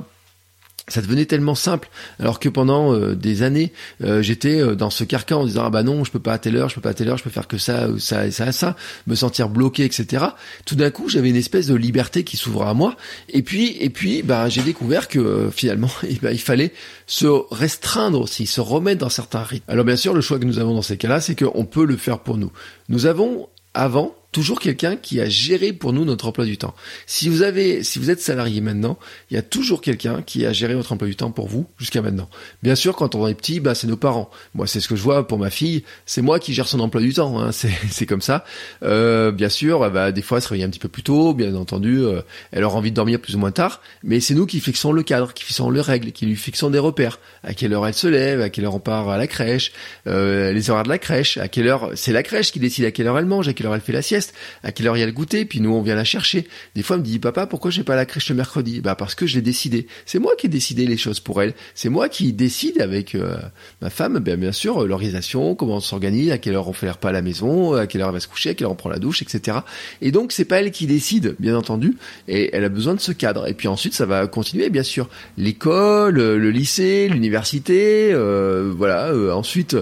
[0.88, 5.04] ça devenait tellement simple alors que pendant euh, des années euh, j'étais euh, dans ce
[5.04, 6.90] carcan en disant ah bah non je peux pas à telle heure je peux pas
[6.90, 9.14] à telle heure je peux faire que ça ou ça et ça et ça me
[9.14, 10.24] sentir bloqué etc
[10.64, 12.96] tout d'un coup j'avais une espèce de liberté qui s'ouvre à moi.
[13.28, 16.72] Et puis et puis bah j'ai découvert que finalement eh ben, il fallait
[17.06, 19.70] se restreindre aussi se remettre dans certains rythmes.
[19.70, 21.96] Alors bien sûr le choix que nous avons dans ces cas-là c'est qu'on peut le
[21.96, 22.52] faire pour nous.
[22.88, 26.74] Nous avons avant toujours quelqu'un qui a géré pour nous notre emploi du temps.
[27.06, 28.98] Si vous avez, si vous êtes salarié maintenant,
[29.30, 32.00] il y a toujours quelqu'un qui a géré votre emploi du temps pour vous jusqu'à
[32.00, 32.28] maintenant.
[32.62, 34.30] Bien sûr, quand on est petit, bah c'est nos parents.
[34.54, 35.84] Moi, c'est ce que je vois pour ma fille.
[36.06, 37.40] C'est moi qui gère son emploi du temps.
[37.40, 37.50] Hein.
[37.90, 38.44] C'est comme ça.
[38.82, 41.34] Euh, bien sûr, bah, des fois, elle se réveille un petit peu plus tôt.
[41.34, 43.82] Bien entendu, euh, elle aura envie de dormir plus ou moins tard.
[44.02, 46.78] Mais c'est nous qui fixons le cadre, qui fixons les règles, qui lui fixons des
[46.78, 47.20] repères.
[47.44, 49.72] À quelle heure elle se lève, à quelle heure on part à la crèche,
[50.06, 52.90] euh, les horaires de la crèche, à quelle heure c'est la crèche qui décide à
[52.90, 54.21] quelle heure elle mange, à quelle heure elle fait la sieste
[54.62, 56.46] à quelle heure il y a le goûter, puis nous on vient la chercher.
[56.74, 58.80] Des fois elle me dit papa pourquoi j'ai pas la crèche le mercredi?
[58.80, 59.86] Bah parce que je l'ai décidé.
[60.06, 61.54] C'est moi qui ai décidé les choses pour elle.
[61.74, 63.36] C'est moi qui décide avec euh,
[63.80, 66.86] ma femme, bien bien sûr, euh, l'organisation, comment on s'organise, à quelle heure on fait
[66.86, 68.72] les repas à la maison, à quelle heure elle va se coucher, à quelle heure
[68.72, 69.58] on prend la douche, etc.
[70.00, 71.96] Et donc c'est pas elle qui décide, bien entendu,
[72.28, 73.48] et elle a besoin de ce cadre.
[73.48, 79.12] Et puis ensuite ça va continuer, bien sûr, l'école, le lycée, l'université, euh, voilà.
[79.34, 79.76] ensuite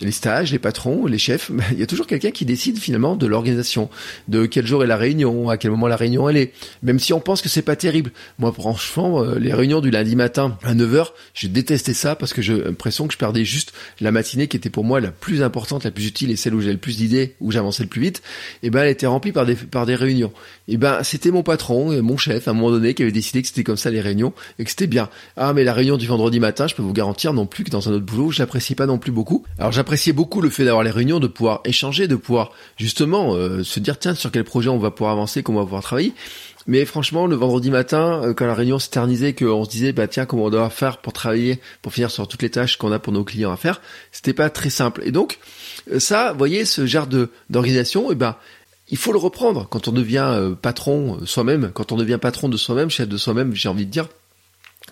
[0.00, 3.26] les stages, les patrons, les chefs, il y a toujours quelqu'un qui décide finalement de
[3.26, 3.81] l'organisation,
[4.28, 6.52] de quel jour est la réunion, à quel moment la réunion elle est.
[6.82, 8.12] Même si on pense que c'est pas terrible.
[8.38, 12.42] Moi, franchement, euh, les réunions du lundi matin à 9h, je détestais ça parce que
[12.42, 15.84] j'ai l'impression que je perdais juste la matinée qui était pour moi la plus importante,
[15.84, 18.22] la plus utile et celle où j'avais le plus d'idées, où j'avançais le plus vite.
[18.62, 20.32] Et ben, elle était remplie par des, par des réunions.
[20.68, 23.48] Et ben, c'était mon patron, mon chef, à un moment donné, qui avait décidé que
[23.48, 25.08] c'était comme ça les réunions et que c'était bien.
[25.36, 27.88] Ah, mais la réunion du vendredi matin, je peux vous garantir non plus que dans
[27.88, 29.44] un autre boulot, j'apprécie pas non plus beaucoup.
[29.58, 33.62] Alors, j'appréciais beaucoup le fait d'avoir les réunions, de pouvoir échanger, de pouvoir justement euh,
[33.72, 36.14] se dire tiens sur quel projet on va pouvoir avancer, comment on va pouvoir travailler.
[36.66, 40.26] Mais franchement, le vendredi matin, euh, quand la réunion s'éternisait, qu'on se disait bah tiens
[40.26, 43.12] comment on doit faire pour travailler, pour finir sur toutes les tâches qu'on a pour
[43.12, 43.80] nos clients à faire,
[44.12, 45.02] c'était pas très simple.
[45.04, 45.38] Et donc
[45.90, 47.08] euh, ça, voyez, ce genre
[47.50, 48.36] d'organisation, eh ben
[48.88, 52.90] il faut le reprendre quand on devient patron soi-même, quand on devient patron de soi-même,
[52.90, 54.08] chef de soi-même, j'ai envie de dire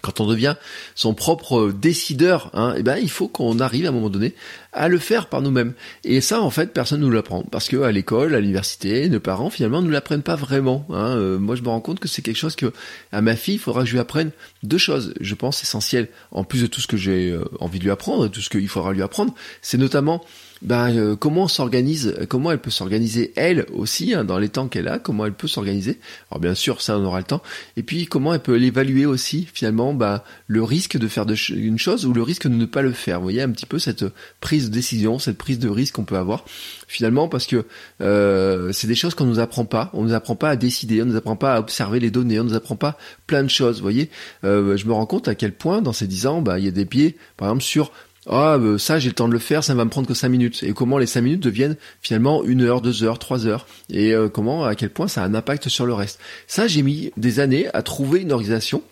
[0.03, 0.55] quand on devient
[0.95, 4.35] son propre décideur, hein, eh ben il faut qu'on arrive à un moment donné
[4.73, 5.75] à le faire par nous-mêmes.
[6.05, 9.21] Et ça, en fait, personne ne nous l'apprend parce que à l'école, à l'université, nos
[9.21, 10.87] parents finalement ne nous l'apprennent pas vraiment.
[10.91, 11.17] Hein.
[11.17, 12.73] Euh, moi, je me rends compte que c'est quelque chose que
[13.13, 14.31] à ma fille, il faudra que je lui apprenne
[14.63, 15.15] deux choses.
[15.21, 18.29] Je pense essentielles en plus de tout ce que j'ai euh, envie de lui apprendre,
[18.29, 20.25] tout ce qu'il faudra lui apprendre, c'est notamment
[20.63, 24.89] ben, euh, comment s'organise, comment elle peut s'organiser elle aussi hein, dans les temps qu'elle
[24.89, 25.99] a, comment elle peut s'organiser?
[26.31, 27.43] Alors bien sûr, ça on aura le temps.
[27.77, 31.79] Et puis comment elle peut l'évaluer aussi finalement ben, le risque de faire de une
[31.79, 33.19] chose ou le risque de ne pas le faire?
[33.19, 34.05] Vous voyez un petit peu cette
[34.41, 36.45] prise de décision, cette prise de risque qu'on peut avoir
[36.89, 37.65] finalement parce que
[38.03, 39.91] euh, c'est des choses qu'on nous apprend pas.
[39.95, 42.45] On nous apprend pas à décider, on nous apprend pas à observer les données, on
[42.45, 43.77] nous apprend pas plein de choses.
[43.77, 44.11] Vous voyez,
[44.45, 46.69] euh, je me rends compte à quel point dans ces dix ans, bah, il y
[46.69, 47.93] a des pieds, par exemple sur
[48.29, 50.29] ah euh, ça j'ai le temps de le faire, ça va me prendre que cinq
[50.29, 50.63] minutes.
[50.63, 53.67] Et comment les cinq minutes deviennent finalement une heure, deux heures, trois heures.
[53.89, 56.21] Et euh, comment, à quel point ça a un impact sur le reste.
[56.47, 58.83] Ça j'ai mis des années à trouver une organisation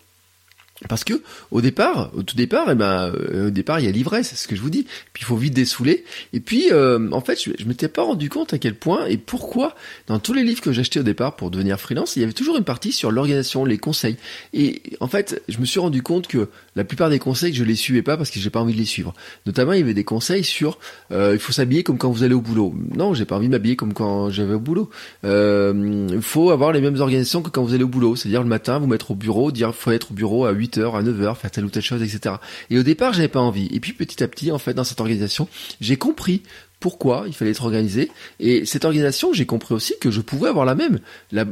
[0.87, 3.91] parce que au départ, au tout départ, eh ben, euh, au départ, il y a
[3.91, 4.85] l'ivresse, c'est ce que je vous dis.
[5.11, 6.05] Puis il faut vite dessouler.
[6.31, 9.17] Et puis, euh, en fait, je, je m'étais pas rendu compte à quel point et
[9.17, 9.75] pourquoi
[10.07, 12.57] dans tous les livres que j'achetais au départ pour devenir freelance, il y avait toujours
[12.57, 14.15] une partie sur l'organisation, les conseils.
[14.53, 16.47] Et en fait, je me suis rendu compte que
[16.79, 18.85] la plupart des conseils, je les suivais pas parce que j'ai pas envie de les
[18.85, 19.13] suivre.
[19.45, 20.79] Notamment, il y avait des conseils sur
[21.11, 22.73] euh, il faut s'habiller comme quand vous allez au boulot.
[22.95, 24.89] Non, j'ai pas envie de m'habiller comme quand j'avais au boulot.
[25.23, 28.79] il faut avoir les mêmes organisations que quand vous allez au boulot, c'est-à-dire le matin,
[28.79, 31.51] vous mettre au bureau, dire faut être au bureau à 8 8h, à 9h, faire
[31.51, 32.35] telle ou telle chose, etc.
[32.69, 33.67] Et au départ, j'avais pas envie.
[33.71, 35.47] Et puis petit à petit, en fait, dans cette organisation,
[35.81, 36.43] j'ai compris
[36.79, 38.09] pourquoi il fallait être organisé.
[38.39, 40.99] Et cette organisation, j'ai compris aussi que je pouvais avoir la même,
[41.31, 41.43] la,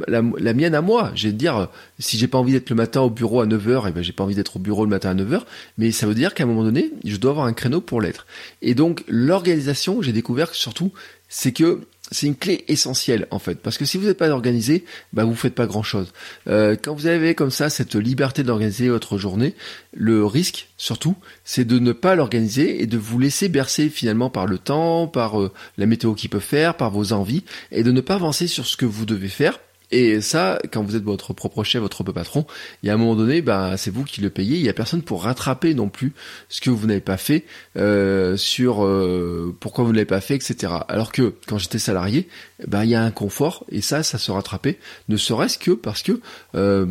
[0.52, 1.10] mienne à moi.
[1.14, 3.88] J'ai de dire, si j'ai pas envie d'être le matin au bureau à 9h, et
[3.88, 5.42] eh ben j'ai pas envie d'être au bureau le matin à 9h,
[5.76, 8.26] mais ça veut dire qu'à un moment donné, je dois avoir un créneau pour l'être.
[8.62, 10.92] Et donc, l'organisation, j'ai découvert surtout,
[11.28, 14.84] c'est que c'est une clé essentielle en fait, parce que si vous n'êtes pas organisé,
[15.12, 16.12] bah vous faites pas grand chose.
[16.48, 19.54] Euh, quand vous avez comme ça cette liberté d'organiser votre journée,
[19.92, 24.46] le risque surtout, c'est de ne pas l'organiser et de vous laisser bercer finalement par
[24.46, 28.00] le temps, par euh, la météo qui peut faire, par vos envies, et de ne
[28.00, 29.58] pas avancer sur ce que vous devez faire
[29.90, 32.46] et ça, quand vous êtes votre propre chef, votre propre patron,
[32.82, 34.56] il y a un moment donné, bah, c'est vous qui le payez.
[34.56, 36.12] Il n'y a personne pour rattraper non plus
[36.48, 37.44] ce que vous n'avez pas fait
[37.76, 40.72] euh, sur euh, pourquoi vous ne l'avez pas fait, etc.
[40.88, 42.28] Alors que quand j'étais salarié,
[42.66, 46.02] bah, il y a un confort et ça, ça se rattrapait, ne serait-ce que parce
[46.02, 46.20] que
[46.54, 46.86] euh,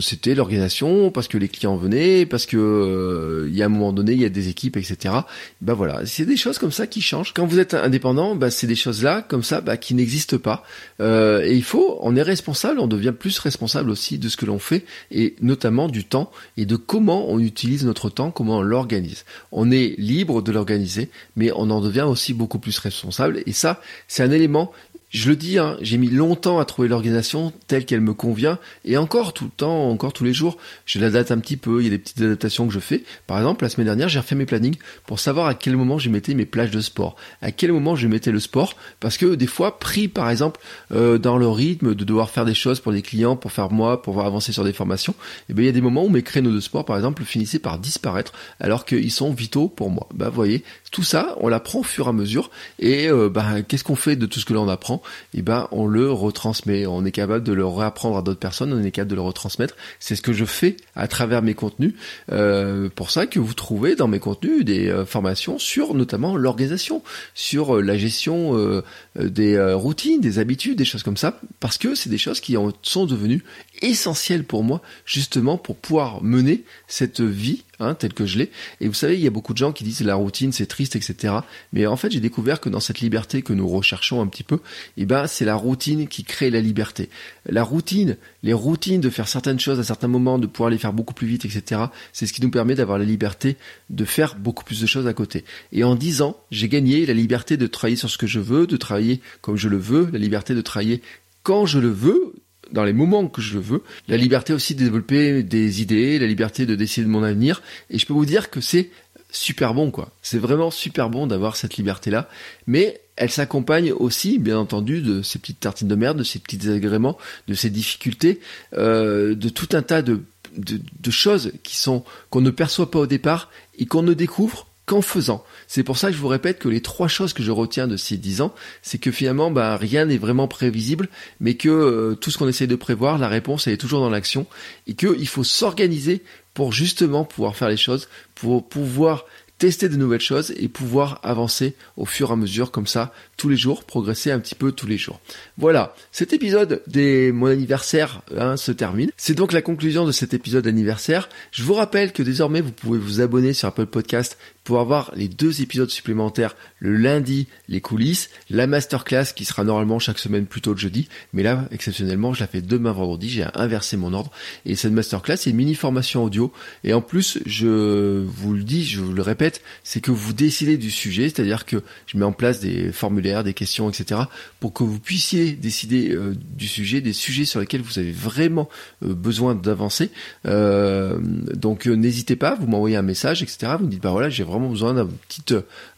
[0.00, 3.92] c'était l'organisation, parce que les clients venaient, parce que euh, il y a un moment
[3.92, 5.14] donné, il y a des équipes, etc.
[5.60, 7.32] Bah voilà, c'est des choses comme ça qui changent.
[7.34, 10.62] Quand vous êtes indépendant, bah, c'est des choses là comme ça bah, qui n'existent pas.
[11.00, 14.58] Euh, et il faut, est responsable, on devient plus responsable aussi de ce que l'on
[14.58, 19.24] fait et notamment du temps et de comment on utilise notre temps, comment on l'organise.
[19.50, 23.80] On est libre de l'organiser, mais on en devient aussi beaucoup plus responsable et ça,
[24.06, 24.72] c'est un élément
[25.10, 28.98] je le dis, hein, j'ai mis longtemps à trouver l'organisation telle qu'elle me convient, et
[28.98, 31.84] encore tout le temps, encore tous les jours, je la date un petit peu, il
[31.84, 33.04] y a des petites adaptations que je fais.
[33.26, 36.10] Par exemple, la semaine dernière, j'ai refait mes plannings pour savoir à quel moment je
[36.10, 39.46] mettais mes plages de sport, à quel moment je mettais le sport, parce que des
[39.46, 40.60] fois, pris par exemple
[40.92, 44.02] euh, dans le rythme de devoir faire des choses pour des clients, pour faire moi,
[44.02, 46.10] pour pouvoir avancer sur des formations, et eh bien il y a des moments où
[46.10, 50.06] mes créneaux de sport, par exemple, finissaient par disparaître, alors qu'ils sont vitaux pour moi.
[50.12, 53.62] Bah vous voyez, tout ça, on l'apprend au fur et à mesure, et euh, bah,
[53.66, 54.97] qu'est-ce qu'on fait de tout ce que l'on apprend?
[55.34, 56.86] Et eh ben on le retransmet.
[56.86, 59.74] On est capable de le réapprendre à d'autres personnes, on est capable de le retransmettre.
[60.00, 61.94] C'est ce que je fais à travers mes contenus.
[62.32, 67.02] Euh, pour ça que vous trouvez dans mes contenus des euh, formations sur notamment l'organisation,
[67.34, 68.82] sur euh, la gestion euh,
[69.16, 73.06] des routines, des habitudes, des choses comme ça, parce que c'est des choses qui sont
[73.06, 73.44] devenues
[73.82, 78.50] essentielles pour moi, justement pour pouvoir mener cette vie hein, tel que je l'ai.
[78.80, 80.96] Et vous savez, il y a beaucoup de gens qui disent la routine c'est triste,
[80.96, 81.34] etc.
[81.72, 84.60] Mais en fait, j'ai découvert que dans cette liberté que nous recherchons un petit peu,
[84.96, 87.08] eh ben c'est la routine qui crée la liberté.
[87.46, 90.92] La routine, les routines de faire certaines choses à certains moments, de pouvoir les faire
[90.92, 91.82] beaucoup plus vite, etc.
[92.12, 93.56] C'est ce qui nous permet d'avoir la liberté
[93.90, 95.44] de faire beaucoup plus de choses à côté.
[95.72, 98.66] Et en dix ans, j'ai gagné la liberté de travailler sur ce que je veux,
[98.66, 101.02] de travailler comme je le veux, la liberté de travailler
[101.42, 102.34] quand je le veux,
[102.72, 106.66] dans les moments que je veux, la liberté aussi de développer des idées, la liberté
[106.66, 107.62] de décider de mon avenir.
[107.90, 108.90] Et je peux vous dire que c'est
[109.30, 110.10] super bon, quoi.
[110.22, 112.28] C'est vraiment super bon d'avoir cette liberté-là.
[112.66, 116.56] Mais elle s'accompagne aussi, bien entendu, de ces petites tartines de merde, de ces petits
[116.56, 118.40] désagréments, de ces difficultés,
[118.74, 120.22] euh, de tout un tas de,
[120.56, 124.67] de, de choses qui sont qu'on ne perçoit pas au départ et qu'on ne découvre
[124.88, 125.44] qu'en faisant.
[125.68, 127.96] C'est pour ça que je vous répète que les trois choses que je retiens de
[127.96, 131.08] ces dix ans, c'est que finalement, bah, rien n'est vraiment prévisible,
[131.40, 134.10] mais que euh, tout ce qu'on essaie de prévoir, la réponse, elle est toujours dans
[134.10, 134.46] l'action,
[134.86, 136.24] et qu'il faut s'organiser
[136.54, 139.26] pour justement pouvoir faire les choses, pour pouvoir
[139.58, 143.48] tester de nouvelles choses et pouvoir avancer au fur et à mesure comme ça tous
[143.48, 145.20] les jours, progresser un petit peu tous les jours.
[145.56, 149.10] Voilà, cet épisode de mon anniversaire hein, se termine.
[149.16, 151.28] C'est donc la conclusion de cet épisode anniversaire.
[151.52, 155.28] Je vous rappelle que désormais vous pouvez vous abonner sur Apple Podcast pour avoir les
[155.28, 160.72] deux épisodes supplémentaires le lundi, les coulisses, la masterclass qui sera normalement chaque semaine plutôt
[160.72, 164.30] le jeudi, mais là exceptionnellement je la fais demain vendredi, j'ai inversé mon ordre
[164.66, 166.52] et cette masterclass c'est une mini formation audio
[166.84, 169.47] et en plus je vous le dis, je vous le répète,
[169.84, 173.54] c'est que vous décidez du sujet, c'est-à-dire que je mets en place des formulaires, des
[173.54, 174.22] questions, etc.
[174.60, 178.68] pour que vous puissiez décider euh, du sujet, des sujets sur lesquels vous avez vraiment
[179.02, 180.10] euh, besoin d'avancer.
[180.46, 181.18] Euh,
[181.54, 183.74] donc n'hésitez pas, vous m'envoyez un message, etc.
[183.78, 185.42] Vous me dites bah voilà j'ai vraiment besoin d'un petit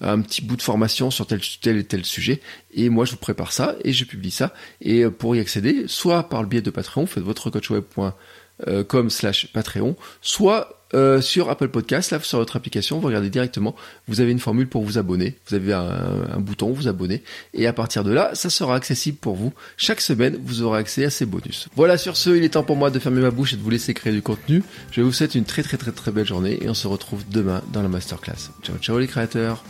[0.00, 2.40] un petit bout de formation sur tel tel et tel sujet
[2.72, 6.28] et moi je vous prépare ça et je publie ça et pour y accéder soit
[6.28, 12.10] par le biais de Patreon, faites votre coachweb.com slash Patreon, soit euh, sur Apple Podcast,
[12.10, 13.74] là sur votre application, vous regardez directement,
[14.08, 17.22] vous avez une formule pour vous abonner, vous avez un, bouton vous abonner,
[17.54, 19.52] et à partir de là, ça sera accessible pour vous.
[19.76, 21.68] Chaque semaine, vous aurez accès à ces bonus.
[21.76, 23.70] Voilà, sur ce, il est temps pour moi de fermer ma bouche et de vous
[23.70, 24.62] laisser créer du contenu.
[24.90, 27.62] Je vous souhaite une très très très très belle journée et on se retrouve demain
[27.72, 28.50] dans la masterclass.
[28.62, 29.64] Ciao ciao les créateurs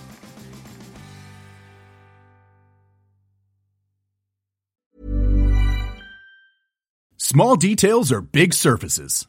[7.30, 9.28] Small details are big surfaces.